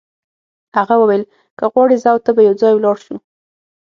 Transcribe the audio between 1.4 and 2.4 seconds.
که غواړې زه او ته